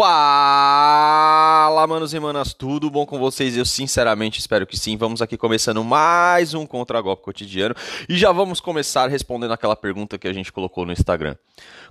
[0.00, 3.56] Fala, manos e manas, tudo bom com vocês?
[3.56, 4.96] Eu sinceramente espero que sim.
[4.96, 7.74] Vamos aqui começando mais um Contra-Golpe Cotidiano
[8.08, 11.34] e já vamos começar respondendo aquela pergunta que a gente colocou no Instagram.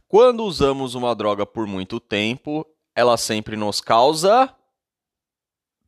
[0.07, 2.65] Quando usamos uma droga por muito tempo,
[2.95, 4.55] ela sempre nos causa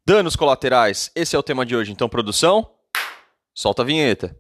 [0.06, 1.10] danos colaterais.
[1.16, 1.94] Esse é o tema de hoje.
[1.94, 2.70] Então, produção,
[3.56, 4.38] solta a vinheta.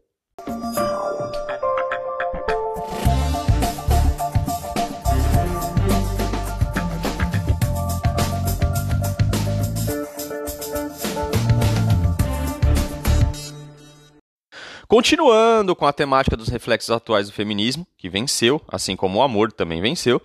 [14.89, 19.51] Continuando com a temática dos reflexos atuais do feminismo, que venceu, assim como o amor
[19.51, 20.19] também venceu,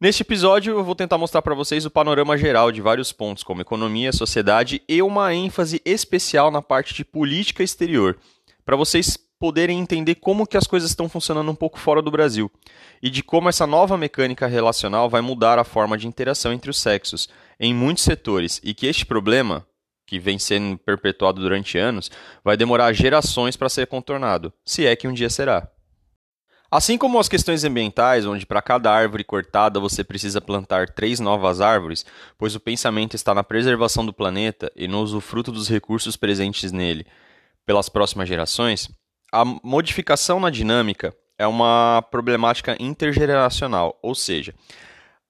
[0.00, 3.62] neste episódio eu vou tentar mostrar para vocês o panorama geral de vários pontos, como
[3.62, 8.16] economia, sociedade e uma ênfase especial na parte de política exterior,
[8.64, 12.48] para vocês poderem entender como que as coisas estão funcionando um pouco fora do Brasil
[13.02, 16.78] e de como essa nova mecânica relacional vai mudar a forma de interação entre os
[16.78, 17.28] sexos
[17.58, 19.65] em muitos setores e que este problema,
[20.06, 22.10] que vem sendo perpetuado durante anos,
[22.44, 25.68] vai demorar gerações para ser contornado, se é que um dia será.
[26.70, 31.60] Assim como as questões ambientais, onde para cada árvore cortada você precisa plantar três novas
[31.60, 32.04] árvores,
[32.36, 37.06] pois o pensamento está na preservação do planeta e no usufruto dos recursos presentes nele
[37.64, 38.90] pelas próximas gerações,
[39.32, 44.54] a modificação na dinâmica é uma problemática intergeracional, ou seja,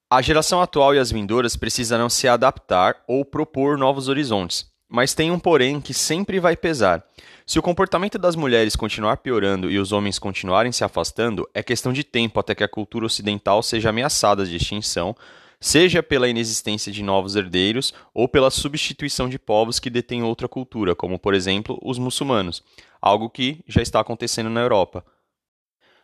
[0.09, 5.33] a geração atual e as vindouras precisarão se adaptar ou propor novos horizontes, mas tem
[5.33, 7.05] um porém que sempre vai pesar.
[7.45, 11.93] Se o comportamento das mulheres continuar piorando e os homens continuarem se afastando, é questão
[11.93, 15.15] de tempo até que a cultura ocidental seja ameaçada de extinção,
[15.61, 20.95] seja pela inexistência de novos herdeiros ou pela substituição de povos que detêm outra cultura,
[20.95, 22.63] como por exemplo os muçulmanos,
[23.03, 25.05] algo que já está acontecendo na Europa.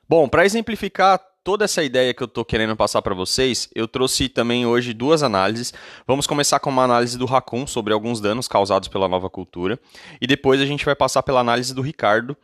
[0.08, 4.28] Bom, para exemplificar toda essa ideia que eu estou querendo passar para vocês, eu trouxe
[4.28, 5.72] também hoje duas análises.
[6.06, 9.78] Vamos começar com uma análise do Raccoon sobre alguns danos causados pela nova cultura,
[10.20, 12.36] e depois a gente vai passar pela análise do Ricardo,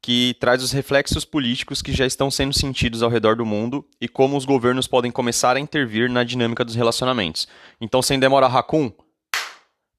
[0.00, 4.08] que traz os reflexos políticos que já estão sendo sentidos ao redor do mundo e
[4.08, 7.46] como os governos podem começar a intervir na dinâmica dos relacionamentos.
[7.80, 8.90] Então, sem demora, Raccoon,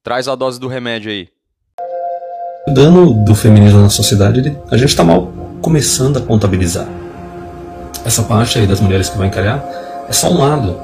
[0.02, 1.28] traz a dose do remédio aí.
[2.68, 5.32] O dano do feminismo na sociedade, a gente está mal
[5.62, 6.86] começando a contabilizar
[8.04, 9.64] essa parte aí das mulheres que vai encalhar
[10.08, 10.76] é só um lado.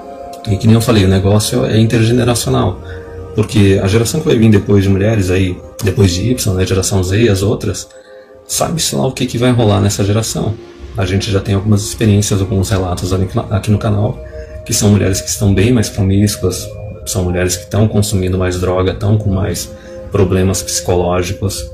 [0.49, 2.81] E que nem eu falei, o negócio é intergeneracional.
[3.35, 7.03] Porque a geração que vai vir depois de mulheres aí, depois de Y, né, geração
[7.03, 7.89] Z e as outras,
[8.47, 10.55] sabe-se lá o que, que vai rolar nessa geração.
[10.97, 14.19] A gente já tem algumas experiências, alguns relatos aqui no canal,
[14.65, 16.69] que são mulheres que estão bem mais promíscuas,
[17.07, 19.71] são mulheres que estão consumindo mais droga, estão com mais
[20.11, 21.71] problemas psicológicos.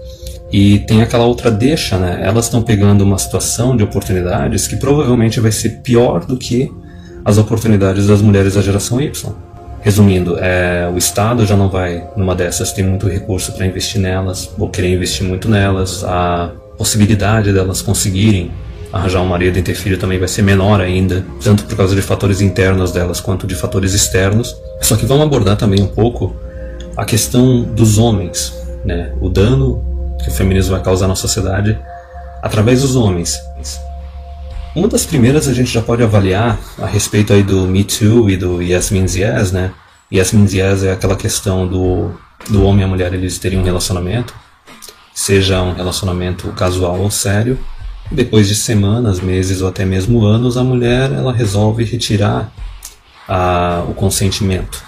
[0.53, 2.21] E tem aquela outra deixa, né?
[2.23, 6.71] Elas estão pegando uma situação de oportunidades que provavelmente vai ser pior do que
[7.25, 9.33] as oportunidades das mulheres da geração Y.
[9.81, 14.51] Resumindo, é, o Estado já não vai, numa dessas, ter muito recurso para investir nelas,
[14.59, 18.51] ou querer investir muito nelas, a possibilidade delas conseguirem
[18.93, 22.03] arranjar um marido e ter filho também vai ser menor ainda, tanto por causa de
[22.03, 24.57] fatores internos delas quanto de fatores externos.
[24.81, 26.35] Só que vamos abordar também um pouco
[26.97, 28.55] a questão dos homens,
[28.85, 29.13] né?
[29.21, 31.79] O dano que o feminismo vai causar na sociedade
[32.43, 33.41] através dos homens.
[34.75, 38.37] Uma das primeiras a gente já pode avaliar a respeito aí do Me Too e
[38.37, 39.73] do Yes Means Yes, né?
[40.13, 42.11] Yes Means Yes é aquela questão do,
[42.51, 44.35] do homem e a mulher eles terem um relacionamento,
[45.15, 47.59] seja um relacionamento casual ou sério,
[48.11, 52.53] depois de semanas, meses ou até mesmo anos, a mulher ela resolve retirar
[53.27, 54.85] a, o consentimento,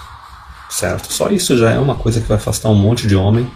[0.68, 1.12] certo?
[1.12, 3.50] Só isso já é uma coisa que vai afastar um monte de homem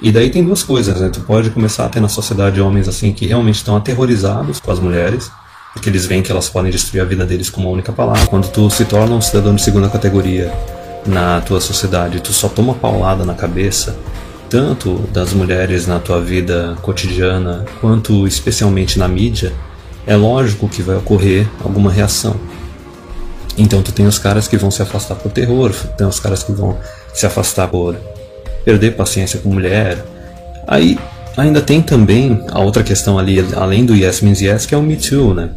[0.00, 1.08] e daí tem duas coisas, né?
[1.08, 4.78] Tu pode começar a ter na sociedade homens assim que realmente estão aterrorizados com as
[4.78, 5.30] mulheres,
[5.72, 8.26] porque eles veem que elas podem destruir a vida deles com uma única palavra.
[8.26, 10.52] Quando tu se torna um cidadão de segunda categoria
[11.04, 13.96] na tua sociedade, tu só toma paulada na cabeça,
[14.48, 19.52] tanto das mulheres na tua vida cotidiana, quanto especialmente na mídia,
[20.06, 22.36] é lógico que vai ocorrer alguma reação.
[23.56, 26.52] Então tu tem os caras que vão se afastar por terror, tem os caras que
[26.52, 26.78] vão
[27.12, 27.96] se afastar por
[28.64, 30.04] perder paciência com mulher.
[30.66, 30.98] Aí
[31.36, 34.82] ainda tem também a outra questão ali, além do Yes Means Yes, que é o
[34.82, 35.50] Me Too, né?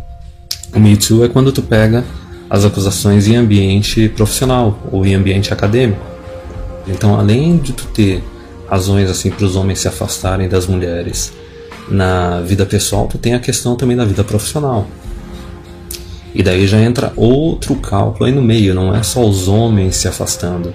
[0.74, 2.04] O Me Too é quando tu pega
[2.50, 6.02] as acusações em ambiente profissional ou em ambiente acadêmico.
[6.88, 8.24] Então, além de tu ter
[8.70, 11.32] razões assim para os homens se afastarem das mulheres
[11.90, 14.88] na vida pessoal, tu tem a questão também da vida profissional.
[16.34, 20.08] E daí já entra outro cálculo aí no meio, não é só os homens se
[20.08, 20.74] afastando,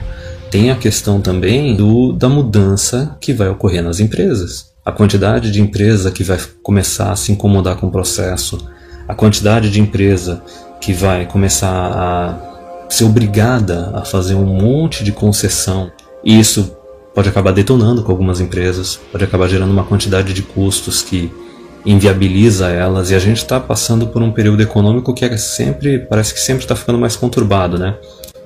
[0.51, 4.73] tem a questão também do, da mudança que vai ocorrer nas empresas.
[4.85, 8.59] A quantidade de empresa que vai começar a se incomodar com o processo,
[9.09, 10.43] a quantidade de empresa
[10.81, 15.91] que vai começar a ser obrigada a fazer um monte de concessão.
[16.25, 16.77] E isso
[17.15, 21.33] pode acabar detonando com algumas empresas, pode acabar gerando uma quantidade de custos que
[21.85, 26.35] inviabiliza elas e a gente está passando por um período econômico que é sempre parece
[26.35, 27.97] que sempre está ficando mais conturbado, né?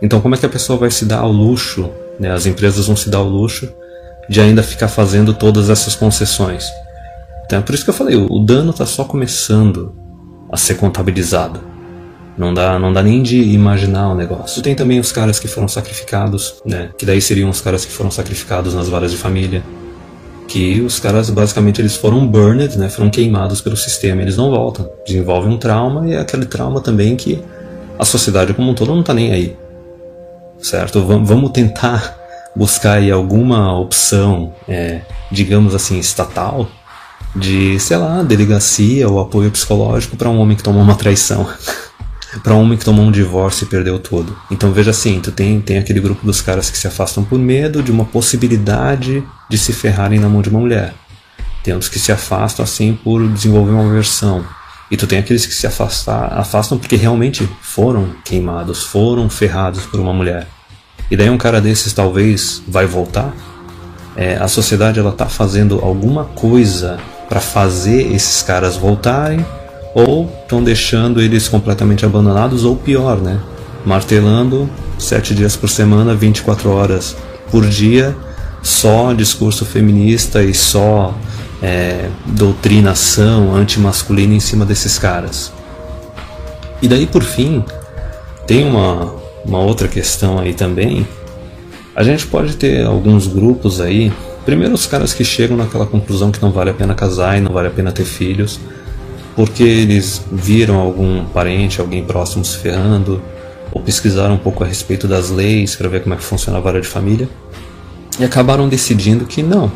[0.02, 2.31] Então como é que a pessoa vai se dar ao luxo, né?
[2.32, 3.73] As empresas vão se dar ao luxo
[4.29, 6.64] de ainda ficar fazendo todas essas concessões.
[7.44, 9.94] Então é por isso que eu falei, o dano está só começando
[10.50, 11.61] a ser contabilizado.
[12.38, 14.62] Não dá, não dá nem de imaginar o negócio.
[14.62, 16.91] Tem também os caras que foram sacrificados, né?
[16.96, 19.62] Que daí seriam os caras que foram sacrificados nas varas de família
[20.50, 24.91] que os caras basicamente eles foram burned, né, foram queimados pelo sistema, eles não voltam,
[25.06, 27.41] desenvolvem um trauma e é aquele trauma também que
[27.96, 29.56] a sociedade como um todo não está nem aí,
[30.62, 31.04] certo?
[31.04, 32.16] Vamos tentar
[32.54, 36.68] buscar aí alguma opção, é, digamos assim, estatal
[37.34, 41.48] de, sei lá, delegacia ou apoio psicológico para um homem que tomou uma traição.
[42.42, 44.36] para um homem que tomou um divórcio e perdeu tudo.
[44.50, 47.82] Então veja assim, tu tem, tem aquele grupo dos caras que se afastam por medo
[47.82, 50.94] de uma possibilidade de se ferrarem na mão de uma mulher.
[51.62, 54.44] Tem outros que se afastam assim por desenvolver uma versão.
[54.90, 60.00] E tu tem aqueles que se afastar, afastam porque realmente foram queimados, foram ferrados por
[60.00, 60.48] uma mulher.
[61.10, 63.32] E daí um cara desses talvez vai voltar.
[64.16, 66.98] É, a sociedade ela tá fazendo alguma coisa
[67.28, 69.44] para fazer esses caras voltarem
[69.94, 73.40] ou estão deixando eles completamente abandonados, ou pior, né?
[73.84, 77.16] Martelando sete dias por semana, 24 horas
[77.50, 78.14] por dia,
[78.62, 81.14] só discurso feminista e só
[81.62, 85.52] é, doutrinação antimasculina em cima desses caras.
[86.82, 87.64] E daí, por fim,
[88.46, 89.14] tem uma,
[89.44, 91.06] uma outra questão aí também.
[91.94, 94.12] A gente pode ter alguns grupos aí.
[94.44, 97.52] Primeiro, os caras que chegam naquela conclusão que não vale a pena casar e não
[97.52, 98.58] vale a pena ter filhos
[99.40, 103.22] porque eles viram algum parente, alguém próximo se ferrando,
[103.72, 106.60] ou pesquisaram um pouco a respeito das leis para ver como é que funciona a
[106.60, 107.28] vara de família,
[108.18, 109.72] e acabaram decidindo que não,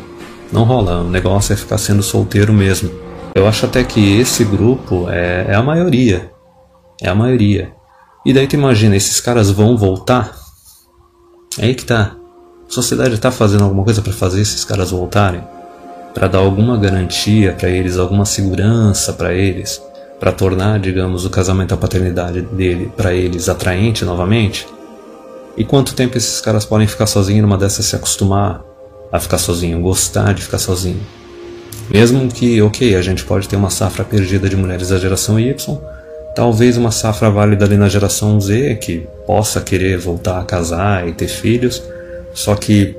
[0.51, 2.91] não rola, o negócio é ficar sendo solteiro mesmo.
[3.33, 6.31] Eu acho até que esse grupo é, é a maioria,
[7.01, 7.73] é a maioria.
[8.25, 10.35] E daí tu imagina, esses caras vão voltar?
[11.59, 12.15] É aí que tá.
[12.67, 15.43] A sociedade está fazendo alguma coisa para fazer esses caras voltarem?
[16.15, 19.83] para dar alguma garantia para eles, alguma segurança para eles,
[20.17, 24.65] para tornar, digamos, o casamento, a paternidade dele para eles atraente novamente?
[25.57, 28.63] E quanto tempo esses caras podem ficar sozinhos numa dessas se acostumar
[29.15, 31.01] a ficar sozinho, gostar de ficar sozinho?
[31.89, 35.79] Mesmo que, ok, a gente pode ter uma safra perdida de mulheres da geração Y,
[36.35, 41.13] talvez uma safra válida ali na geração Z que possa querer voltar a casar e
[41.13, 41.81] ter filhos,
[42.33, 42.95] só que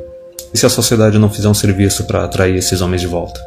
[0.57, 3.39] e se a sociedade não fizer um serviço para atrair esses homens de volta?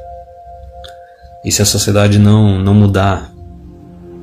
[1.44, 3.32] E se a sociedade não, não mudar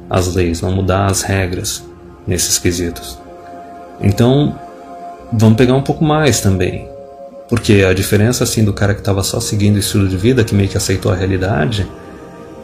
[0.09, 1.83] as leis, não mudar as regras
[2.27, 3.19] nesses quesitos?
[4.01, 4.57] Então,
[5.33, 6.89] vamos pegar um pouco mais também.
[7.49, 10.55] Porque a diferença assim do cara que estava só seguindo o estilo de vida, que
[10.55, 11.87] meio que aceitou a realidade,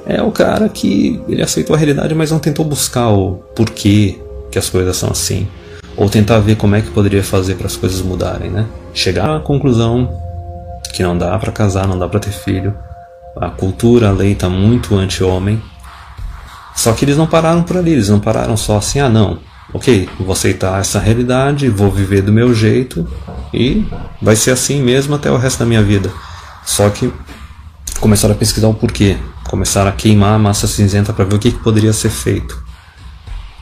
[0.07, 4.21] é o cara que ele aceitou a realidade, mas não tentou buscar o porquê
[4.51, 5.47] que as coisas são assim
[5.97, 8.67] ou tentar ver como é que poderia fazer para as coisas mudarem, né?
[8.95, 10.11] Chegar à conclusão
[10.93, 12.75] que não dá para casar, não dá para ter filho,
[13.37, 15.63] a cultura, a lei está muito anti-homem.
[16.75, 19.39] Só que eles não pararam por ali, eles não pararam só assim, ah não,
[19.73, 23.07] ok, vou aceitar essa realidade, vou viver do meu jeito
[23.53, 23.87] e
[24.21, 26.13] vai ser assim mesmo até o resto da minha vida.
[26.65, 27.13] Só que
[28.01, 29.17] começaram a pesquisar o porquê,
[29.49, 32.63] começaram a queimar a massa cinzenta para ver o que, que poderia ser feito.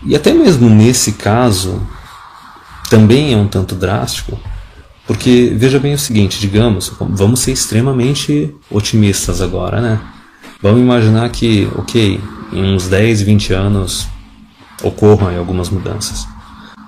[0.05, 1.81] E até mesmo nesse caso,
[2.89, 4.39] também é um tanto drástico,
[5.07, 10.01] porque veja bem o seguinte, digamos, vamos ser extremamente otimistas agora, né?
[10.63, 12.21] Vamos imaginar que, ok,
[12.53, 14.09] em uns 10, 20 anos
[14.83, 16.27] ocorram algumas mudanças.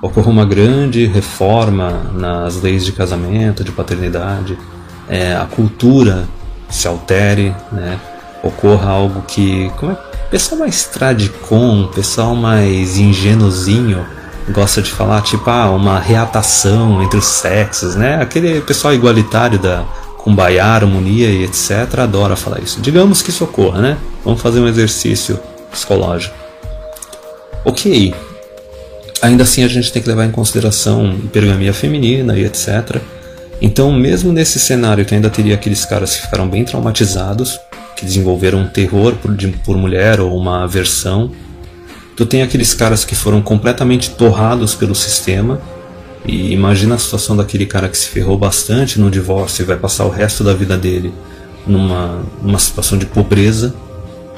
[0.00, 4.58] Ocorra uma grande reforma nas leis de casamento, de paternidade,
[5.08, 6.28] é, a cultura
[6.68, 8.00] se altere, né?
[8.42, 9.96] ocorra algo que, como é,
[10.30, 14.04] pessoal mais tradicom, pessoal mais ingênuozinho,
[14.50, 18.20] gosta de falar, tipo, ah, uma reatação entre os sexos, né?
[18.20, 19.84] Aquele pessoal igualitário da
[20.18, 22.00] Kumbaya, harmonia e etc.
[22.00, 22.80] adora falar isso.
[22.80, 23.98] Digamos que isso ocorra, né?
[24.24, 25.38] Vamos fazer um exercício
[25.70, 26.34] psicológico.
[27.64, 28.14] Ok.
[29.20, 33.00] Ainda assim a gente tem que levar em consideração hipergamia feminina e etc.
[33.60, 37.60] Então, mesmo nesse cenário que ainda teria aqueles caras que ficaram bem traumatizados,
[37.96, 41.30] que desenvolveram um terror por, de, por mulher ou uma aversão
[42.16, 45.60] Tu tem aqueles caras que foram completamente torrados pelo sistema.
[46.24, 50.04] E imagina a situação daquele cara que se ferrou bastante no divórcio e vai passar
[50.04, 51.12] o resto da vida dele
[51.66, 53.74] numa, numa situação de pobreza,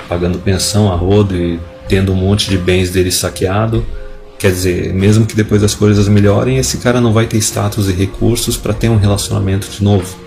[0.09, 3.85] pagando pensão a rodo e tendo um monte de bens dele saqueado,
[4.45, 7.93] Quer dizer, mesmo que depois as coisas melhorem, esse cara não vai ter status e
[7.93, 10.19] recursos para ter um relacionamento de novo,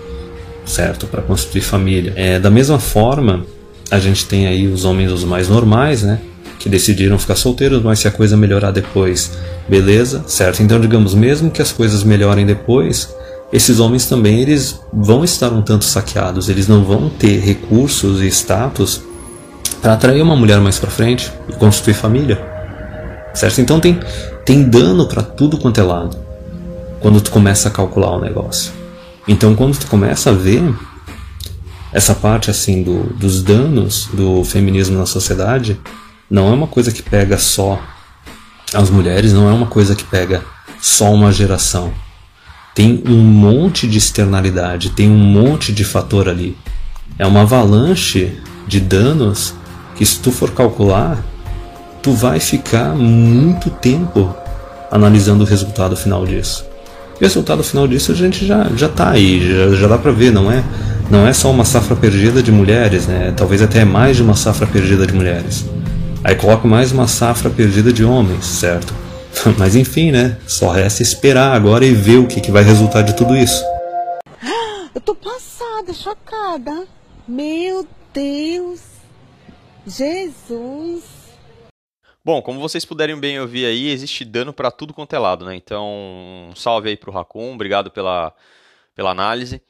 [0.64, 1.06] certo?
[1.06, 2.12] Para construir família.
[2.16, 3.46] É, da mesma forma,
[3.90, 6.18] a gente tem aí os homens os mais normais, né?
[6.58, 9.38] Que decidiram ficar solteiros, mas se a coisa melhorar depois,
[9.68, 10.64] beleza, certo?
[10.64, 13.14] Então, digamos, mesmo que as coisas melhorem depois,
[13.52, 18.26] esses homens também eles vão estar um tanto saqueados, eles não vão ter recursos e
[18.26, 19.00] status
[19.80, 22.40] para atrair uma mulher mais para frente e construir família.
[23.34, 23.60] Certo?
[23.60, 24.00] Então tem
[24.44, 26.16] tem dano para tudo quanto é lado
[27.00, 28.72] quando tu começa a calcular o negócio.
[29.26, 30.62] Então quando tu começa a ver
[31.92, 35.78] essa parte assim do, dos danos do feminismo na sociedade,
[36.30, 37.80] não é uma coisa que pega só
[38.74, 40.42] as mulheres, não é uma coisa que pega
[40.80, 41.92] só uma geração
[42.78, 46.56] tem um monte de externalidade, tem um monte de fator ali.
[47.18, 49.52] É uma avalanche de danos
[49.98, 51.18] que se tu for calcular,
[52.00, 54.32] tu vai ficar muito tempo
[54.92, 56.64] analisando o resultado final disso.
[57.20, 60.12] E o resultado final disso a gente já já tá aí, já, já dá para
[60.12, 60.62] ver, não é?
[61.10, 63.34] Não é só uma safra perdida de mulheres, né?
[63.36, 65.64] Talvez até mais de uma safra perdida de mulheres.
[66.22, 68.94] Aí coloca mais uma safra perdida de homens, certo?
[69.58, 70.36] Mas enfim, né?
[70.46, 73.64] Só resta esperar agora e ver o que, que vai resultar de tudo isso.
[74.94, 76.84] Eu tô passada, chocada.
[77.26, 78.97] Meu Deus.
[79.88, 81.18] Jesus.
[82.24, 85.56] Bom, como vocês puderem bem ouvir aí, existe dano para tudo quanto é lado, né?
[85.56, 85.86] Então,
[86.50, 88.34] um salve aí pro Raccoon, obrigado pela,
[88.94, 89.62] pela análise.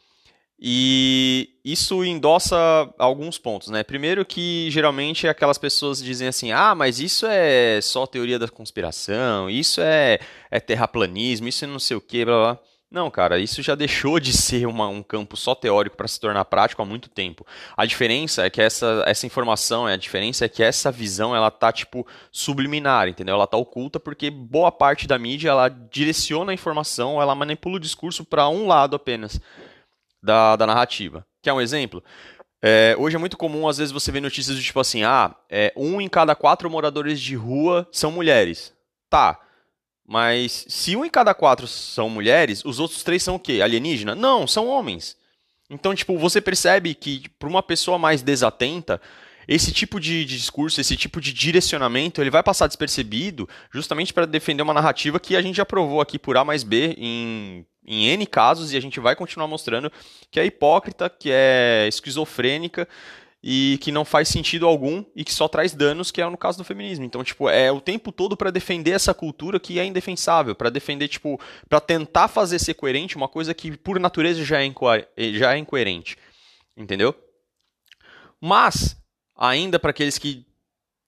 [0.61, 2.57] E isso endossa
[2.99, 3.85] alguns pontos, né?
[3.85, 9.49] Primeiro que geralmente aquelas pessoas dizem assim, ah, mas isso é só teoria da conspiração,
[9.49, 10.19] isso é,
[10.51, 12.61] é terraplanismo, isso é não sei o que, blá blá.
[12.91, 16.43] Não, cara, isso já deixou de ser uma, um campo só teórico para se tornar
[16.47, 17.47] prático há muito tempo.
[17.77, 21.71] A diferença é que essa, essa informação, a diferença é que essa visão, ela tá,
[21.71, 23.35] tipo, subliminar, entendeu?
[23.35, 27.81] Ela tá oculta porque boa parte da mídia, ela direciona a informação, ela manipula o
[27.81, 29.39] discurso para um lado apenas
[30.23, 31.27] da, da narrativa.
[31.43, 32.03] Quer um exemplo?
[32.63, 35.73] É, hoje é muito comum, às vezes, você ver notícias do tipo assim: ah, é,
[35.77, 38.73] um em cada quatro moradores de rua são mulheres.
[39.11, 39.39] Tá.
[40.11, 43.61] Mas se um em cada quatro são mulheres, os outros três são o quê?
[43.63, 44.15] Alienígena?
[44.15, 45.15] Não, são homens.
[45.69, 48.99] Então, tipo, você percebe que para uma pessoa mais desatenta,
[49.47, 54.25] esse tipo de, de, discurso, esse tipo de direcionamento, ele vai passar despercebido justamente para
[54.25, 58.07] defender uma narrativa que a gente já provou aqui por A mais B em em
[58.09, 59.91] N casos e a gente vai continuar mostrando
[60.31, 62.87] que é hipócrita, que é esquizofrênica
[63.43, 66.59] e que não faz sentido algum e que só traz danos, que é no caso
[66.59, 67.05] do feminismo.
[67.05, 71.09] Então, tipo, é o tempo todo para defender essa cultura que é indefensável, para defender,
[71.09, 74.75] tipo, para tentar fazer ser coerente uma coisa que por natureza já é,
[75.33, 76.17] já é incoerente.
[76.77, 77.15] Entendeu?
[78.41, 78.97] Mas
[79.37, 80.45] ainda para aqueles que,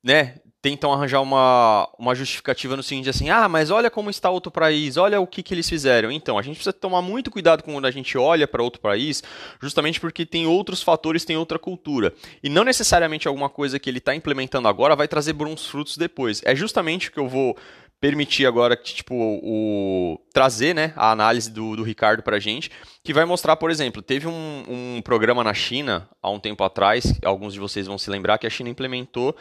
[0.02, 4.52] né, tentam arranjar uma, uma justificativa no seguinte assim, ah, mas olha como está outro
[4.52, 6.12] país, olha o que, que eles fizeram.
[6.12, 9.22] Então, a gente precisa tomar muito cuidado quando a gente olha para outro país,
[9.60, 12.12] justamente porque tem outros fatores, tem outra cultura.
[12.42, 16.42] E não necessariamente alguma coisa que ele está implementando agora vai trazer bons frutos depois.
[16.44, 17.56] É justamente o que eu vou
[18.00, 22.70] permitir agora que tipo o trazer né a análise do, do Ricardo para gente
[23.04, 27.12] que vai mostrar por exemplo teve um, um programa na China há um tempo atrás
[27.22, 29.36] alguns de vocês vão se lembrar que a China implementou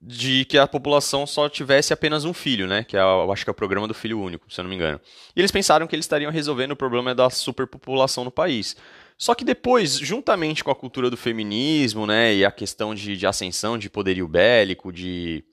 [0.00, 2.84] de que a população só tivesse apenas um filho, né?
[2.84, 4.76] Que é, eu acho que é o programa do filho único, se eu não me
[4.76, 5.00] engano.
[5.34, 8.76] E eles pensaram que eles estariam resolvendo o problema da superpopulação no país.
[9.16, 13.26] Só que depois, juntamente com a cultura do feminismo, né, e a questão de, de
[13.26, 15.44] ascensão de poderio bélico, de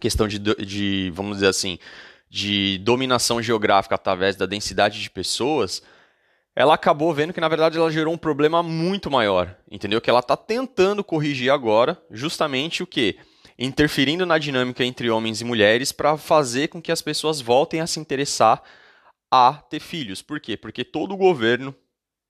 [0.00, 1.76] questão de, de, vamos dizer assim,
[2.30, 5.82] de dominação geográfica através da densidade de pessoas,
[6.54, 10.00] ela acabou vendo que na verdade ela gerou um problema muito maior, entendeu?
[10.00, 13.18] Que ela está tentando corrigir agora, justamente o que
[13.58, 17.86] interferindo na dinâmica entre homens e mulheres para fazer com que as pessoas voltem a
[17.86, 18.62] se interessar
[19.30, 20.22] a ter filhos.
[20.22, 20.56] Por quê?
[20.56, 21.74] Porque todo governo,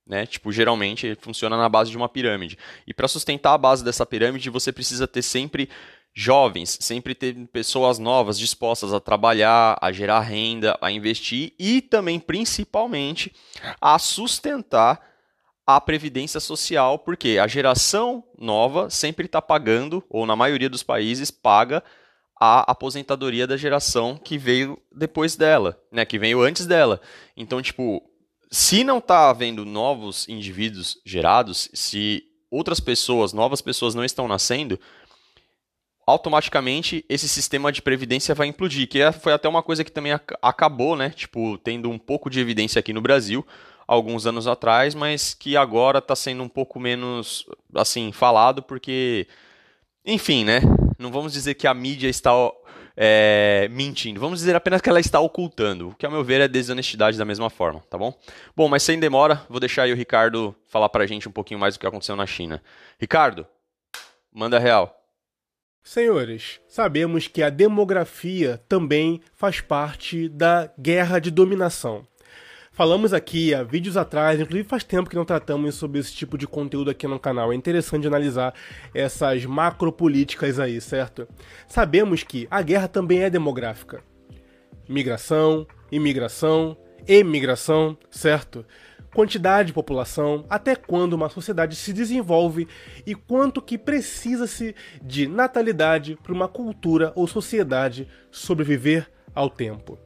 [0.06, 2.56] né, tipo, geralmente funciona na base de uma pirâmide.
[2.86, 5.68] E para sustentar a base dessa pirâmide, você precisa ter sempre
[6.14, 12.18] jovens, sempre ter pessoas novas dispostas a trabalhar, a gerar renda, a investir e também,
[12.18, 13.32] principalmente,
[13.80, 15.07] a sustentar
[15.68, 21.30] a previdência social, porque a geração nova sempre está pagando, ou na maioria dos países,
[21.30, 21.84] paga
[22.40, 27.02] a aposentadoria da geração que veio depois dela, né, que veio antes dela.
[27.36, 28.02] Então, tipo,
[28.50, 34.80] se não está havendo novos indivíduos gerados, se outras pessoas, novas pessoas não estão nascendo,
[36.06, 40.12] automaticamente esse sistema de previdência vai implodir, que é, foi até uma coisa que também
[40.40, 43.46] acabou, né, tipo, tendo um pouco de evidência aqui no Brasil,
[43.88, 49.26] alguns anos atrás, mas que agora está sendo um pouco menos assim falado porque,
[50.04, 50.60] enfim, né?
[50.98, 52.32] Não vamos dizer que a mídia está
[52.94, 54.20] é, mentindo.
[54.20, 57.24] Vamos dizer apenas que ela está ocultando, o que, ao meu ver, é desonestidade da
[57.24, 58.12] mesma forma, tá bom?
[58.54, 61.74] Bom, mas sem demora, vou deixar aí o Ricardo falar pra gente um pouquinho mais
[61.74, 62.62] do que aconteceu na China.
[63.00, 63.46] Ricardo,
[64.30, 64.94] manda real.
[65.82, 72.06] Senhores, sabemos que a demografia também faz parte da guerra de dominação.
[72.78, 76.46] Falamos aqui há vídeos atrás, inclusive faz tempo que não tratamos sobre esse tipo de
[76.46, 77.52] conteúdo aqui no canal.
[77.52, 78.54] É interessante analisar
[78.94, 81.26] essas macropolíticas aí, certo?
[81.66, 84.00] Sabemos que a guerra também é demográfica.
[84.88, 88.64] Migração, imigração, emigração, certo?
[89.12, 92.68] Quantidade de população, até quando uma sociedade se desenvolve
[93.04, 99.98] e quanto que precisa-se de natalidade para uma cultura ou sociedade sobreviver ao tempo.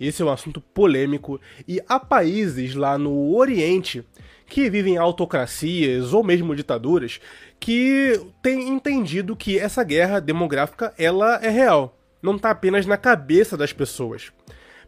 [0.00, 1.38] Esse é um assunto polêmico
[1.68, 4.02] e há países lá no Oriente
[4.46, 7.20] que vivem autocracias ou mesmo ditaduras
[7.60, 13.56] que têm entendido que essa guerra demográfica ela é real, não está apenas na cabeça
[13.56, 14.32] das pessoas.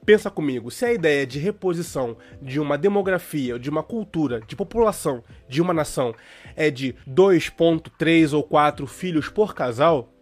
[0.04, 5.22] Pensa comigo, se a ideia de reposição de uma demografia, de uma cultura, de população
[5.48, 6.12] de uma nação
[6.56, 10.12] é de 2.3 ou 4 filhos por casal,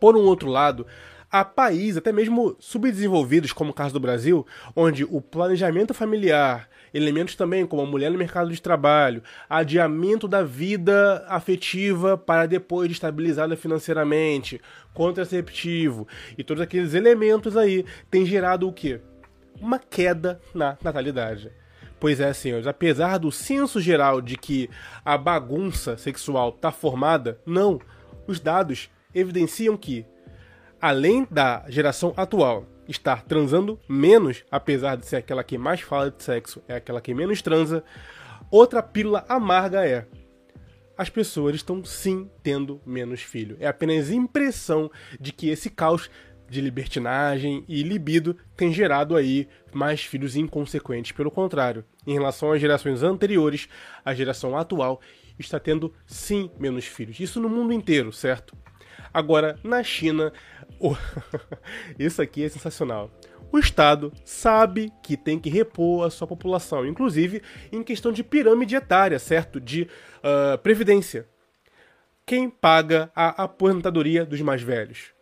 [0.00, 0.86] por um outro lado,
[1.32, 4.46] a países, até mesmo subdesenvolvidos, como o caso do Brasil,
[4.76, 10.42] onde o planejamento familiar, elementos também como a mulher no mercado de trabalho, adiamento da
[10.42, 14.60] vida afetiva para depois de estabilizada financeiramente,
[14.92, 19.00] contraceptivo e todos aqueles elementos aí têm gerado o quê?
[19.58, 21.50] Uma queda na natalidade.
[21.98, 24.68] Pois é, senhores, apesar do senso geral de que
[25.02, 27.80] a bagunça sexual está formada, não.
[28.26, 30.04] Os dados evidenciam que
[30.82, 36.20] além da geração atual estar transando menos, apesar de ser aquela que mais fala de
[36.20, 37.84] sexo, é aquela que menos transa,
[38.50, 40.06] outra pílula amarga é
[40.98, 43.56] as pessoas estão sim tendo menos filho.
[43.60, 46.10] É apenas impressão de que esse caos
[46.48, 51.12] de libertinagem e libido tem gerado aí mais filhos inconsequentes.
[51.12, 53.68] Pelo contrário, em relação às gerações anteriores,
[54.04, 55.00] a geração atual
[55.38, 57.18] está tendo sim menos filhos.
[57.20, 58.54] Isso no mundo inteiro, certo?
[59.12, 60.32] Agora, na China,
[61.98, 63.10] isso aqui é sensacional.
[63.52, 68.74] O Estado sabe que tem que repor a sua população, inclusive em questão de pirâmide
[68.74, 69.60] etária, certo?
[69.60, 71.28] De uh, previdência.
[72.24, 75.12] Quem paga a aposentadoria dos mais velhos?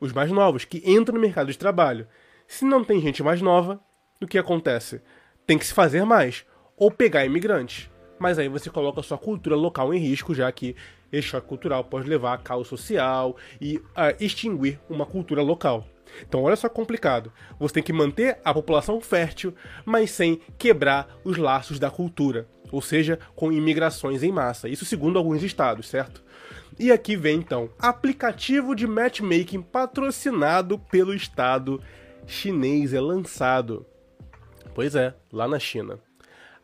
[0.00, 2.06] Os mais novos, que entram no mercado de trabalho.
[2.46, 3.80] Se não tem gente mais nova,
[4.22, 5.02] o que acontece?
[5.46, 7.90] Tem que se fazer mais, ou pegar imigrantes.
[8.18, 10.74] Mas aí você coloca sua cultura local em risco, já que
[11.12, 15.86] esse choque cultural pode levar a caos social e a extinguir uma cultura local.
[16.26, 17.32] Então, olha só complicado.
[17.58, 22.80] Você tem que manter a população fértil, mas sem quebrar os laços da cultura, ou
[22.80, 24.68] seja, com imigrações em massa.
[24.68, 26.24] Isso segundo alguns estados, certo?
[26.78, 31.80] E aqui vem então aplicativo de matchmaking patrocinado pelo estado
[32.26, 33.86] chinês é lançado.
[34.74, 35.98] Pois é, lá na China.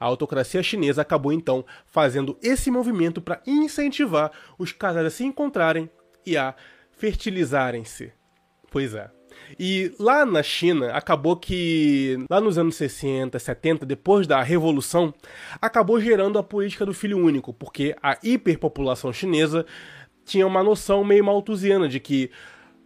[0.03, 5.89] A autocracia chinesa acabou então fazendo esse movimento para incentivar os casais a se encontrarem
[6.27, 6.57] e a
[6.91, 8.13] fertilizarem-se.
[8.69, 9.09] Pois é.
[9.57, 15.15] E lá na China, acabou que, lá nos anos 60, 70, depois da Revolução,
[15.61, 19.65] acabou gerando a política do filho único, porque a hiperpopulação chinesa
[20.25, 22.29] tinha uma noção meio malthusiana de que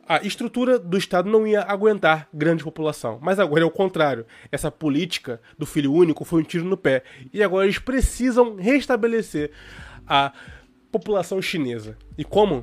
[0.09, 3.19] a estrutura do Estado não ia aguentar grande população.
[3.21, 4.25] Mas agora é o contrário.
[4.53, 7.03] Essa política do filho único foi um tiro no pé.
[7.33, 9.51] E agora eles precisam restabelecer
[10.07, 10.33] a
[10.93, 11.97] população chinesa.
[12.17, 12.63] E como?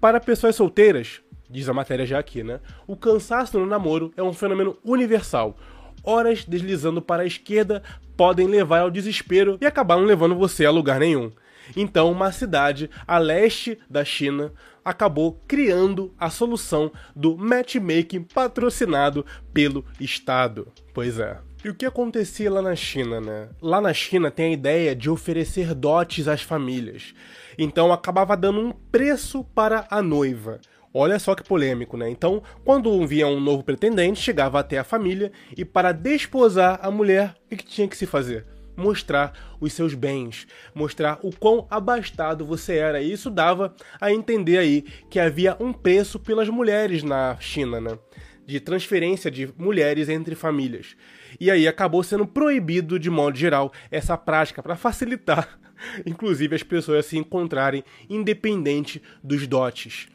[0.00, 2.60] Para pessoas solteiras, diz a matéria já aqui, né?
[2.86, 5.58] O cansaço no namoro é um fenômeno universal.
[6.02, 7.82] Horas deslizando para a esquerda
[8.16, 11.30] podem levar ao desespero e acabar não levando você a lugar nenhum.
[11.76, 14.52] Então, uma cidade a leste da China
[14.84, 20.68] acabou criando a solução do matchmaking patrocinado pelo Estado.
[20.94, 21.38] Pois é.
[21.62, 23.50] E o que acontecia lá na China, né?
[23.60, 27.14] Lá na China tem a ideia de oferecer dotes às famílias.
[27.58, 30.58] Então acabava dando um preço para a noiva.
[30.92, 32.10] Olha só que polêmico, né?
[32.10, 37.34] Então, quando via um novo pretendente, chegava até a família e para desposar a mulher,
[37.52, 38.44] o que tinha que se fazer?
[38.76, 43.00] Mostrar os seus bens, mostrar o quão abastado você era.
[43.00, 47.98] E isso dava a entender aí que havia um preço pelas mulheres na China, né?
[48.46, 50.96] De transferência de mulheres entre famílias.
[51.38, 55.58] E aí acabou sendo proibido, de modo geral, essa prática para facilitar,
[56.04, 60.08] inclusive, as pessoas se encontrarem independente dos dotes.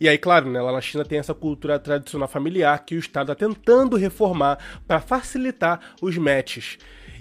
[0.00, 3.32] E aí, claro, né, lá na China tem essa cultura tradicional familiar que o Estado
[3.32, 6.78] está tentando reformar para facilitar os matches.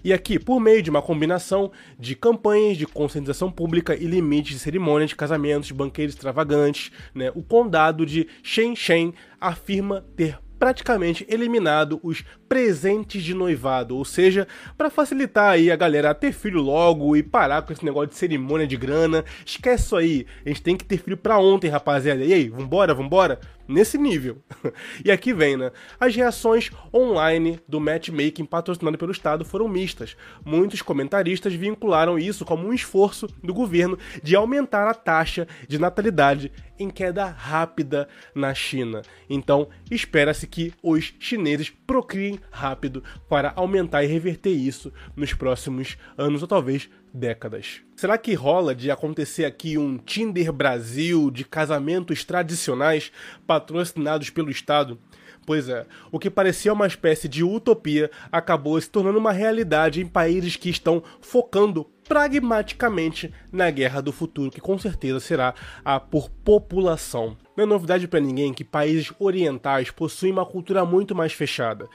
[0.08, 4.60] E aqui, por meio de uma combinação de campanhas de conscientização pública e limites de
[4.60, 12.24] cerimônia de casamentos, banqueiros extravagantes, né, o condado de Shenzhen afirma ter praticamente eliminado os
[12.48, 17.22] presentes de noivado, ou seja, para facilitar aí a galera a ter filho logo e
[17.22, 19.26] parar com esse negócio de cerimônia de grana.
[19.46, 22.24] Esquece isso aí, a gente tem que ter filho para ontem, rapaziada.
[22.24, 23.42] E aí, vambora, vambora?
[23.68, 24.38] Nesse nível.
[25.04, 25.72] e aqui vem, né?
[26.00, 30.16] As reações online do matchmaking patrocinado pelo Estado foram mistas.
[30.46, 36.52] Muitos comentaristas vincularam isso como um esforço do governo de aumentar a taxa de natalidade
[36.80, 39.02] em queda rápida na China.
[39.30, 46.42] Então, espera-se que os chineses procriem rápido para aumentar e reverter isso nos próximos anos
[46.42, 47.82] ou talvez décadas.
[47.96, 53.12] Será que rola de acontecer aqui um Tinder Brasil de casamentos tradicionais
[53.46, 55.00] patrocinados pelo Estado?
[55.46, 60.06] Pois é, o que parecia uma espécie de utopia acabou se tornando uma realidade em
[60.06, 65.54] países que estão focando pragmaticamente na guerra do futuro, que com certeza será
[65.84, 67.38] a por população.
[67.56, 71.88] Não é novidade para ninguém que países orientais possuem uma cultura muito mais fechada.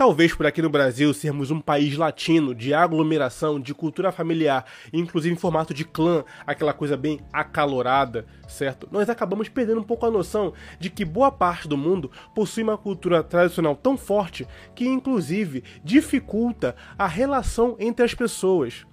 [0.00, 5.34] Talvez por aqui no Brasil sermos um país latino, de aglomeração, de cultura familiar, inclusive
[5.34, 8.88] em formato de clã, aquela coisa bem acalorada, certo?
[8.90, 12.78] Nós acabamos perdendo um pouco a noção de que boa parte do mundo possui uma
[12.78, 18.86] cultura tradicional tão forte que, inclusive, dificulta a relação entre as pessoas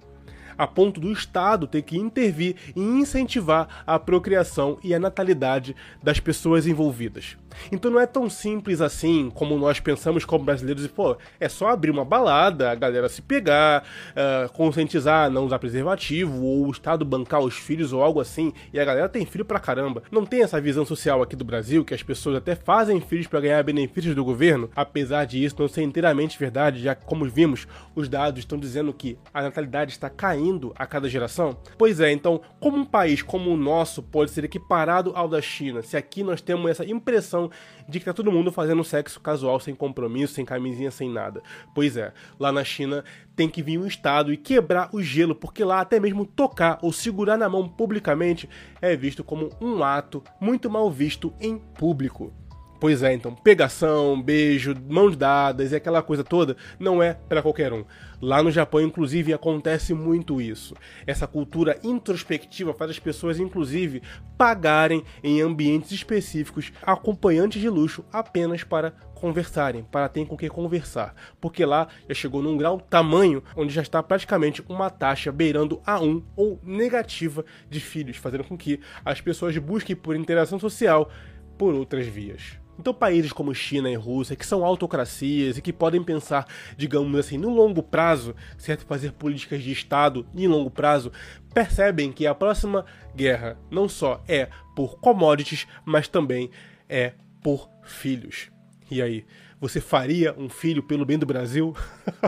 [0.58, 6.20] a ponto do Estado ter que intervir e incentivar a procriação e a natalidade das
[6.20, 7.36] pessoas envolvidas.
[7.72, 11.68] Então não é tão simples assim como nós pensamos como brasileiros e, pô, é só
[11.68, 17.04] abrir uma balada, a galera se pegar, uh, conscientizar, não usar preservativo, ou o Estado
[17.04, 20.02] bancar os filhos ou algo assim, e a galera tem filho pra caramba.
[20.10, 23.40] Não tem essa visão social aqui do Brasil, que as pessoas até fazem filhos para
[23.40, 27.66] ganhar benefícios do governo, apesar de isso não ser inteiramente verdade, já que, como vimos,
[27.94, 31.56] os dados estão dizendo que a natalidade está caindo a cada geração.
[31.76, 35.82] Pois é, então, como um país como o nosso pode ser equiparado ao da China,
[35.82, 37.50] se aqui nós temos essa impressão
[37.88, 41.42] de que tá todo mundo fazendo sexo casual, sem compromisso, sem camisinha, sem nada.
[41.74, 43.04] Pois é, lá na China
[43.36, 46.92] tem que vir um Estado e quebrar o gelo, porque lá até mesmo tocar ou
[46.92, 48.48] segurar na mão publicamente
[48.80, 52.32] é visto como um ato muito mal visto em público.
[52.80, 57.72] Pois é, então, pegação, beijo, mãos dadas e aquela coisa toda não é para qualquer
[57.72, 57.84] um.
[58.22, 60.76] Lá no Japão, inclusive, acontece muito isso.
[61.04, 64.00] Essa cultura introspectiva faz as pessoas, inclusive,
[64.36, 71.16] pagarem em ambientes específicos acompanhantes de luxo apenas para conversarem, para ter com que conversar.
[71.40, 76.00] Porque lá já chegou num grau tamanho onde já está praticamente uma taxa beirando a
[76.00, 81.10] 1 ou negativa de filhos, fazendo com que as pessoas busquem por interação social
[81.56, 82.67] por outras vias.
[82.78, 87.36] Então, países como China e Rússia, que são autocracias e que podem pensar, digamos assim,
[87.36, 88.86] no longo prazo, certo?
[88.86, 91.10] Fazer políticas de Estado em longo prazo,
[91.52, 92.84] percebem que a próxima
[93.16, 96.50] guerra não só é por commodities, mas também
[96.88, 98.50] é por filhos.
[98.90, 99.26] E aí,
[99.60, 101.74] você faria um filho pelo bem do Brasil?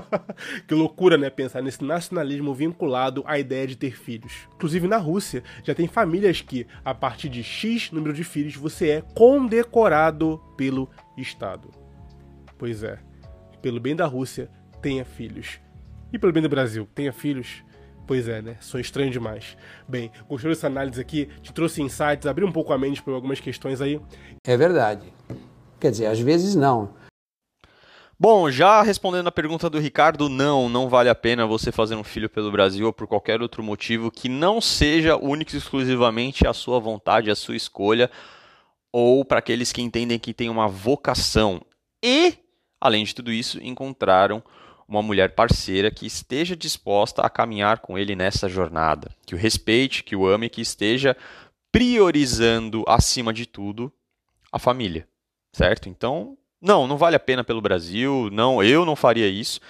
[0.66, 1.30] que loucura, né?
[1.30, 4.48] Pensar nesse nacionalismo vinculado à ideia de ter filhos.
[4.54, 8.90] Inclusive na Rússia, já tem famílias que, a partir de X número de filhos, você
[8.90, 11.70] é condecorado pelo Estado.
[12.58, 12.98] Pois é,
[13.62, 14.50] pelo bem da Rússia,
[14.82, 15.60] tenha filhos.
[16.12, 17.62] E pelo bem do Brasil, tenha filhos.
[18.08, 18.56] Pois é, né?
[18.60, 19.56] Sou estranho demais.
[19.88, 21.28] Bem, gostou dessa análise aqui?
[21.42, 24.00] Te trouxe insights, abriu um pouco a mente por algumas questões aí?
[24.44, 25.12] É verdade.
[25.78, 26.98] Quer dizer, às vezes não.
[28.22, 32.04] Bom, já respondendo a pergunta do Ricardo, não, não vale a pena você fazer um
[32.04, 36.52] filho pelo Brasil ou por qualquer outro motivo que não seja único e exclusivamente a
[36.52, 38.10] sua vontade, a sua escolha,
[38.92, 41.62] ou para aqueles que entendem que tem uma vocação.
[42.04, 42.34] E,
[42.78, 44.42] além de tudo isso, encontraram
[44.86, 50.04] uma mulher parceira que esteja disposta a caminhar com ele nessa jornada, que o respeite,
[50.04, 51.16] que o ame, que esteja
[51.72, 53.90] priorizando acima de tudo
[54.52, 55.08] a família,
[55.54, 55.88] certo?
[55.88, 58.28] Então, não, não vale a pena pelo Brasil.
[58.32, 59.60] Não, eu não faria isso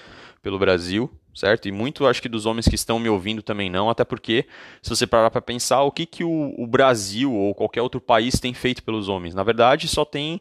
[0.43, 1.69] pelo Brasil, certo?
[1.69, 4.47] E muito acho que dos homens que estão me ouvindo também não, até porque
[4.83, 8.41] se você parar para pensar o que, que o, o, Brasil ou qualquer outro país
[8.41, 10.41] tem feito pelos homens, na verdade só tem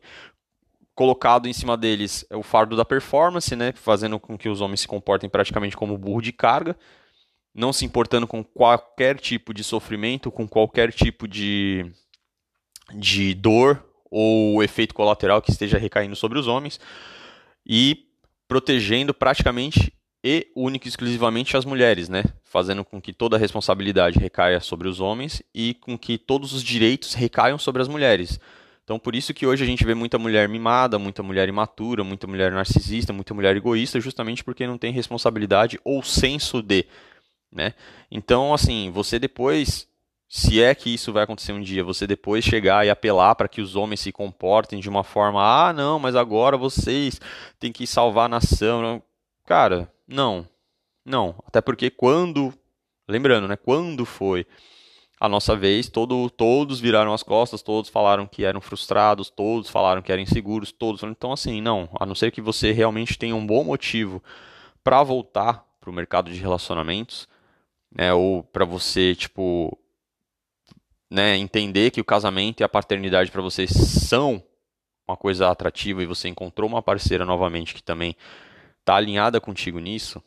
[0.95, 3.73] colocado em cima deles o fardo da performance, né?
[3.73, 6.75] Fazendo com que os homens se comportem praticamente como burro de carga,
[7.53, 11.91] não se importando com qualquer tipo de sofrimento, com qualquer tipo de,
[12.95, 16.79] de dor ou efeito colateral que esteja recaindo sobre os homens
[17.65, 18.05] e
[18.47, 19.93] protegendo praticamente
[20.23, 22.23] e única e exclusivamente as mulheres, né?
[22.43, 26.63] Fazendo com que toda a responsabilidade recaia sobre os homens e com que todos os
[26.63, 28.39] direitos recaiam sobre as mulheres.
[28.83, 32.25] Então, por isso que hoje a gente vê muita mulher mimada, muita mulher imatura, muita
[32.25, 36.85] mulher narcisista, muita mulher egoísta, justamente porque não tem responsabilidade ou senso de,
[37.51, 37.73] né?
[38.09, 39.87] Então, assim, você depois,
[40.31, 43.61] se é que isso vai acontecer um dia, você depois chegar e apelar para que
[43.61, 47.19] os homens se comportem de uma forma, ah, não, mas agora vocês
[47.59, 49.01] têm que salvar a nação.
[49.43, 50.47] Cara, não.
[51.03, 52.53] Não, até porque quando,
[53.07, 54.45] lembrando, né, quando foi
[55.19, 60.03] a nossa vez, todo, todos viraram as costas, todos falaram que eram frustrados, todos falaram
[60.03, 61.01] que eram inseguros, todos.
[61.01, 64.21] Então, assim, não, a não ser que você realmente tenha um bom motivo
[64.83, 67.27] para voltar para o mercado de relacionamentos,
[67.91, 69.75] né, ou para você, tipo,
[71.09, 74.43] né, entender que o casamento e a paternidade para você são
[75.07, 78.15] uma coisa atrativa e você encontrou uma parceira novamente que também
[78.79, 80.21] está alinhada contigo nisso,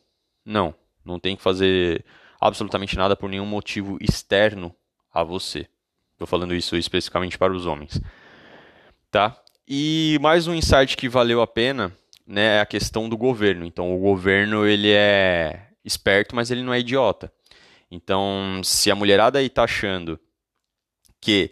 [0.45, 2.05] não, não tem que fazer
[2.41, 4.75] absolutamente nada por nenhum motivo externo
[5.13, 5.69] a você.
[6.13, 8.01] Estou falando isso especificamente para os homens.
[9.11, 9.37] Tá?
[9.69, 11.93] E mais um insight que valeu a pena
[12.27, 13.65] né, é a questão do governo.
[13.65, 17.33] Então, o governo ele é esperto, mas ele não é idiota.
[17.91, 20.19] Então, se a mulherada aí está achando
[21.23, 21.51] que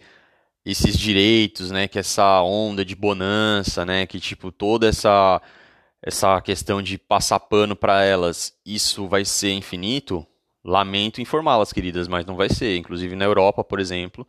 [0.67, 5.41] esses direitos, né, que essa onda de bonança, né, que tipo toda essa
[6.03, 10.27] essa questão de passar pano para elas, isso vai ser infinito,
[10.63, 12.77] Lamento informá-las, queridas, mas não vai ser.
[12.77, 14.27] Inclusive na Europa, por exemplo,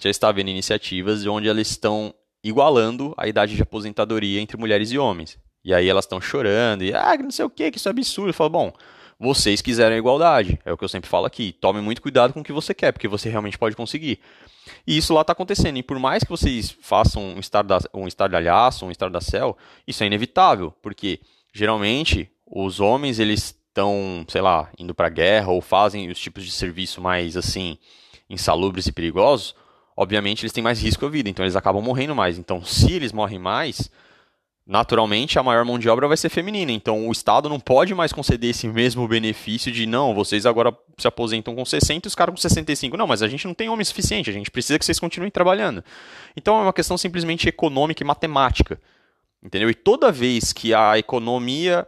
[0.00, 4.98] já está havendo iniciativas onde elas estão igualando a idade de aposentadoria entre mulheres e
[4.98, 5.38] homens.
[5.64, 8.30] E aí elas estão chorando e, ah, não sei o que, que isso é absurdo.
[8.30, 8.72] Eu falo, bom,
[9.22, 10.58] vocês quiserem a igualdade.
[10.64, 11.52] É o que eu sempre falo aqui.
[11.52, 14.18] Tome muito cuidado com o que você quer, porque você realmente pode conseguir.
[14.84, 15.76] E isso lá está acontecendo.
[15.76, 17.36] E por mais que vocês façam
[17.94, 19.56] um estardalhaço, um estardacel,
[19.86, 21.20] isso é inevitável, porque
[21.54, 26.44] geralmente os homens eles estão, sei lá, indo para a guerra ou fazem os tipos
[26.44, 27.78] de serviço mais assim
[28.28, 29.54] insalubres e perigosos,
[29.96, 32.38] obviamente eles têm mais risco à vida, então eles acabam morrendo mais.
[32.38, 33.88] Então, se eles morrem mais,
[34.66, 36.70] naturalmente a maior mão de obra vai ser feminina.
[36.72, 41.06] Então, o Estado não pode mais conceder esse mesmo benefício de não, vocês agora se
[41.06, 42.96] aposentam com 60 e os caras com 65.
[42.96, 45.84] Não, mas a gente não tem homem suficiente, a gente precisa que vocês continuem trabalhando.
[46.36, 48.80] Então, é uma questão simplesmente econômica e matemática.
[49.42, 49.68] Entendeu?
[49.68, 51.86] E toda vez que a economia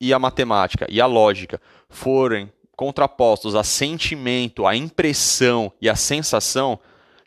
[0.00, 6.78] e a matemática e a lógica forem contrapostos a sentimento, a impressão e a sensação,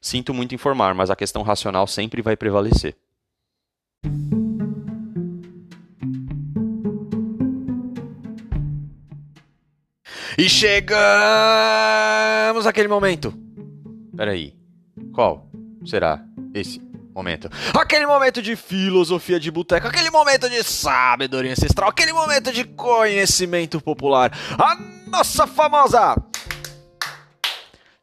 [0.01, 2.95] sinto muito informar, mas a questão racional sempre vai prevalecer.
[10.41, 10.95] E chegamos
[12.65, 13.31] àquele momento.
[14.17, 14.55] Peraí,
[15.13, 15.47] qual
[15.85, 16.19] será
[16.51, 16.81] esse
[17.13, 17.47] momento.
[17.79, 23.79] Aquele momento de filosofia de boteco, aquele momento de sabedoria ancestral, aquele momento de conhecimento
[23.79, 24.35] popular.
[24.57, 24.79] A
[25.11, 26.15] nossa famosa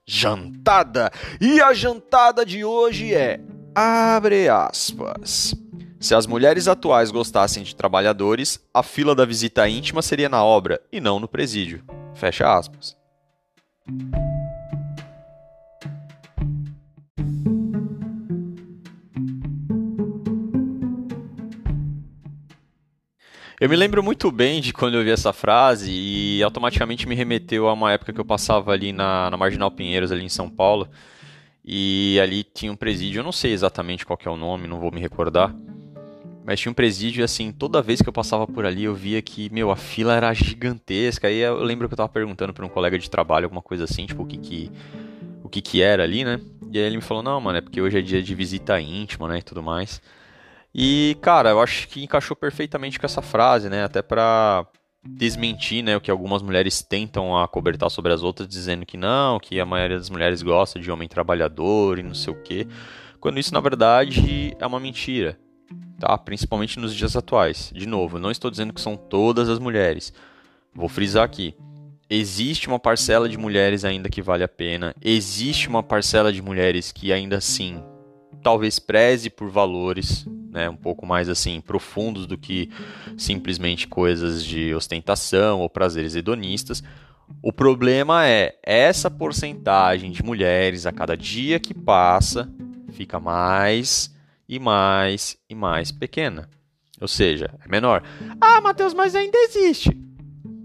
[0.07, 1.11] jantada.
[1.41, 3.41] E a jantada de hoje é
[3.75, 5.57] abre aspas.
[6.01, 10.81] Se as mulheres atuais gostassem de trabalhadores, a fila da visita íntima seria na obra
[10.93, 11.83] e não no presídio.
[12.15, 12.97] Fecha aspas.
[23.61, 27.67] Eu me lembro muito bem de quando eu vi essa frase e automaticamente me remeteu
[27.67, 30.89] a uma época que eu passava ali na, na Marginal Pinheiros, ali em São Paulo.
[31.65, 34.93] E ali tinha um presídio, eu não sei exatamente qual é o nome, não vou
[34.93, 35.53] me recordar.
[36.49, 39.53] Mas tinha um presídio assim, toda vez que eu passava por ali eu via que,
[39.53, 41.29] meu, a fila era gigantesca.
[41.29, 44.07] Aí eu lembro que eu tava perguntando para um colega de trabalho alguma coisa assim,
[44.07, 44.73] tipo, o que que,
[45.45, 46.41] o que que era ali, né?
[46.73, 49.29] E aí ele me falou, não, mano, é porque hoje é dia de visita íntima,
[49.29, 50.01] né, e tudo mais.
[50.75, 53.85] E, cara, eu acho que encaixou perfeitamente com essa frase, né?
[53.85, 54.67] Até pra
[55.05, 59.61] desmentir, né, o que algumas mulheres tentam acobertar sobre as outras, dizendo que não, que
[59.61, 62.67] a maioria das mulheres gosta de homem trabalhador e não sei o quê.
[63.21, 65.39] Quando isso, na verdade, é uma mentira,
[65.99, 66.17] tá?
[66.19, 67.71] Principalmente nos dias atuais.
[67.75, 70.13] De novo, não estou dizendo que são todas as mulheres.
[70.75, 71.55] Vou frisar aqui.
[72.11, 74.95] Existe uma parcela de mulheres ainda que vale a pena.
[75.03, 77.83] Existe uma parcela de mulheres que ainda assim
[78.43, 82.71] talvez preze por valores né, um pouco mais assim profundos do que
[83.17, 86.83] simplesmente coisas de ostentação ou prazeres hedonistas.
[87.43, 92.51] O problema é essa porcentagem de mulheres a cada dia que passa
[92.93, 94.17] fica mais
[94.49, 96.49] e mais e mais pequena.
[97.01, 98.03] Ou seja, é menor.
[98.41, 100.09] Ah, Matheus, mas ainda existe.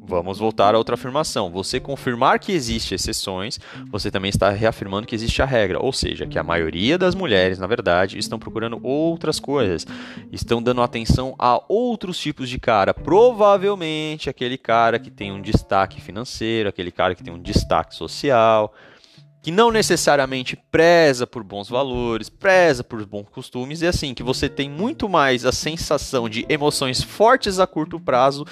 [0.06, 1.50] Vamos voltar a outra afirmação.
[1.52, 3.58] Você confirmar que existem exceções,
[3.90, 7.58] você também está reafirmando que existe a regra, ou seja, que a maioria das mulheres,
[7.58, 9.88] na verdade, estão procurando outras coisas,
[10.30, 16.02] estão dando atenção a outros tipos de cara, provavelmente aquele cara que tem um destaque
[16.02, 18.74] financeiro, aquele cara que tem um destaque social,
[19.44, 24.48] que não necessariamente preza por bons valores, preza por bons costumes, e assim, que você
[24.48, 28.46] tem muito mais a sensação de emoções fortes a curto prazo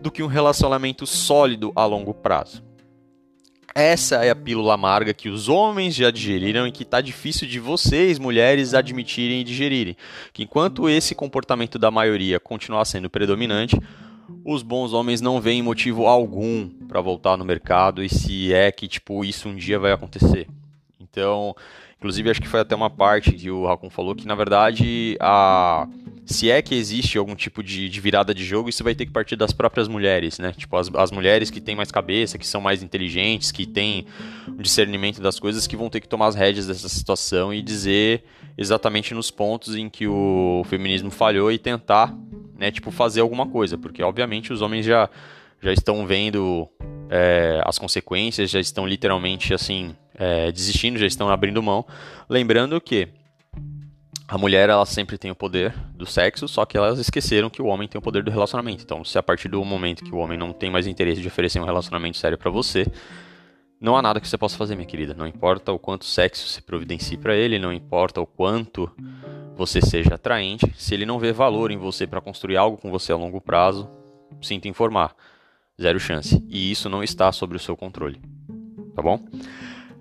[0.00, 2.62] do que um relacionamento sólido a longo prazo.
[3.74, 7.58] Essa é a pílula amarga que os homens já digeriram e que está difícil de
[7.58, 9.96] vocês, mulheres, admitirem e digerirem.
[10.32, 13.78] Que enquanto esse comportamento da maioria continuar sendo predominante,
[14.44, 18.88] os bons homens não veem motivo algum para voltar no mercado e se é que
[18.88, 20.48] tipo isso um dia vai acontecer.
[21.00, 21.54] Então,
[21.98, 25.88] inclusive acho que foi até uma parte que o Raccoon falou que na verdade a
[26.26, 29.12] se é que existe algum tipo de, de, virada de jogo, isso vai ter que
[29.12, 30.52] partir das próprias mulheres, né?
[30.56, 34.06] Tipo, as, as mulheres que têm mais cabeça, que são mais inteligentes, que têm
[34.48, 38.24] um discernimento das coisas, que vão ter que tomar as rédeas dessa situação e dizer
[38.56, 42.14] exatamente nos pontos em que o feminismo falhou e tentar
[42.58, 45.10] né, tipo, fazer alguma coisa, porque obviamente os homens já,
[45.60, 46.68] já estão vendo
[47.10, 51.84] é, as consequências, já estão literalmente assim é, desistindo, já estão abrindo mão.
[52.28, 53.08] Lembrando que
[54.28, 57.66] a mulher ela sempre tem o poder do sexo, só que elas esqueceram que o
[57.66, 58.82] homem tem o poder do relacionamento.
[58.82, 61.60] Então, se a partir do momento que o homem não tem mais interesse de oferecer
[61.60, 62.86] um relacionamento sério para você,
[63.80, 65.14] não há nada que você possa fazer, minha querida.
[65.14, 68.90] Não importa o quanto sexo se providencie para ele, não importa o quanto
[69.56, 73.12] você seja atraente, se ele não vê valor em você para construir algo com você
[73.12, 73.88] a longo prazo,
[74.40, 75.14] sinta informar.
[75.80, 76.42] Zero chance.
[76.48, 78.20] E isso não está sob o seu controle.
[78.94, 79.20] Tá bom?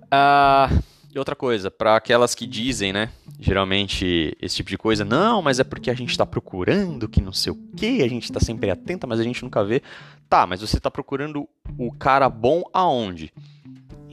[0.10, 0.70] Ah,
[1.16, 3.10] e outra coisa, para aquelas que dizem, né?
[3.40, 7.34] Geralmente esse tipo de coisa, não, mas é porque a gente está procurando que não
[7.34, 9.82] sei o que, a gente está sempre atenta, mas a gente nunca vê.
[10.30, 11.48] Tá, mas você está procurando
[11.78, 13.32] o cara bom aonde?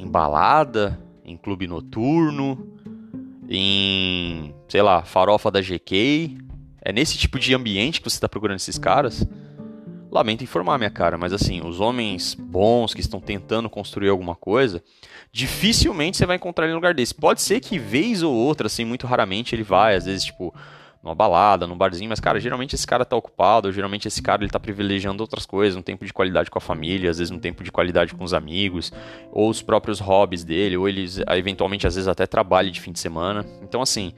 [0.03, 2.67] em balada, em clube noturno,
[3.49, 6.37] em, sei lá, farofa da GK.
[6.85, 9.25] É nesse tipo de ambiente que você está procurando esses caras?
[10.13, 14.85] Lamento informar, minha cara, mas assim, os homens bons que estão tentando construir alguma coisa,
[15.33, 17.15] dificilmente você vai encontrar ele em lugar desse.
[17.15, 20.55] Pode ser que vez ou outra, assim, muito raramente ele vai, às vezes, tipo,
[21.03, 24.51] numa balada, num barzinho, mas, cara, geralmente esse cara tá ocupado, geralmente esse cara ele
[24.51, 27.65] tá privilegiando outras coisas, um tempo de qualidade com a família, às vezes um tempo
[27.65, 28.93] de qualidade com os amigos,
[29.33, 33.01] ou os próprios hobbies dele, ou eles, eventualmente, às vezes até trabalho de fim de
[33.01, 33.47] semana.
[33.63, 34.13] Então, assim,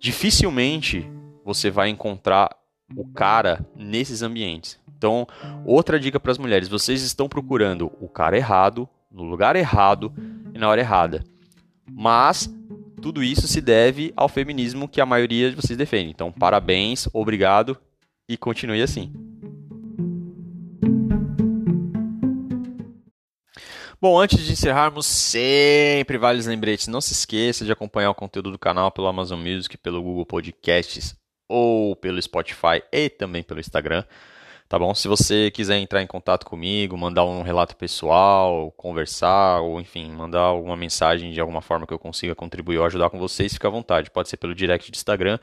[0.00, 1.08] dificilmente
[1.44, 2.50] você vai encontrar
[2.94, 4.78] o cara nesses ambientes.
[4.96, 5.26] Então,
[5.64, 10.12] outra dica para as mulheres: vocês estão procurando o cara errado, no lugar errado
[10.54, 11.24] e na hora errada.
[11.90, 12.52] Mas
[13.00, 16.10] tudo isso se deve ao feminismo que a maioria de vocês defende.
[16.10, 17.78] Então, parabéns, obrigado
[18.28, 19.12] e continue assim.
[24.00, 26.86] Bom, antes de encerrarmos, sempre vários lembretes.
[26.86, 31.16] Não se esqueça de acompanhar o conteúdo do canal pelo Amazon Music, pelo Google Podcasts
[31.48, 34.04] ou pelo Spotify e também pelo Instagram
[34.68, 34.94] tá bom?
[34.94, 40.42] Se você quiser entrar em contato comigo, mandar um relato pessoal, conversar, ou enfim, mandar
[40.42, 43.70] alguma mensagem de alguma forma que eu consiga contribuir ou ajudar com vocês, fica à
[43.70, 44.10] vontade.
[44.10, 45.38] Pode ser pelo direct de Instagram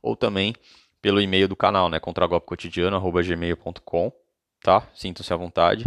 [0.00, 0.54] ou também
[1.02, 1.98] pelo e-mail do canal, né?
[1.98, 4.12] contragolpecotidiano.gmail.com,
[4.62, 4.86] tá?
[4.94, 5.84] Sintam-se à vontade.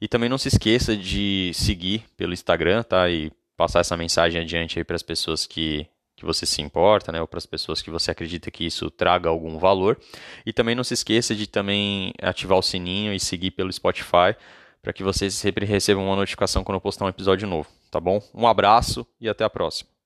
[0.00, 3.10] E também não se esqueça de seguir pelo Instagram, tá?
[3.10, 7.20] E passar essa mensagem adiante aí para as pessoas que que você se importa, né,
[7.20, 9.98] ou para as pessoas que você acredita que isso traga algum valor.
[10.44, 14.36] E também não se esqueça de também ativar o sininho e seguir pelo Spotify
[14.82, 18.22] para que vocês sempre recebam uma notificação quando eu postar um episódio novo, tá bom?
[18.34, 19.97] Um abraço e até a próxima.